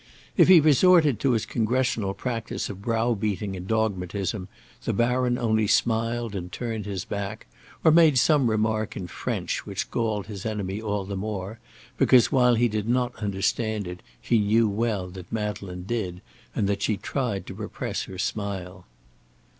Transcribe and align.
If 0.35 0.47
he 0.47 0.59
resorted 0.59 1.19
to 1.19 1.33
his 1.33 1.45
Congressional 1.45 2.15
practise 2.15 2.71
of 2.71 2.81
browbeating 2.81 3.55
and 3.55 3.67
dogmatism, 3.67 4.47
the 4.83 4.93
Baron 4.93 5.37
only 5.37 5.67
smiled 5.67 6.33
and 6.33 6.51
turned 6.51 6.87
his 6.87 7.05
back, 7.05 7.45
or 7.83 7.91
made 7.91 8.17
some 8.17 8.49
remark 8.49 8.97
in 8.97 9.05
French 9.05 9.63
which 9.67 9.91
galled 9.91 10.25
his 10.25 10.43
enemy 10.43 10.81
all 10.81 11.05
the 11.05 11.15
more, 11.15 11.59
because, 11.99 12.31
while 12.31 12.55
he 12.55 12.67
did 12.67 12.89
not 12.89 13.15
understand 13.17 13.85
it, 13.85 14.01
he 14.19 14.39
knew 14.39 14.67
well 14.67 15.07
that 15.07 15.31
Madeleine 15.31 15.83
did, 15.83 16.21
and 16.55 16.67
that 16.67 16.81
she 16.81 16.97
tried 16.97 17.45
to 17.45 17.53
repress 17.53 18.05
her 18.05 18.17
smile. 18.17 18.87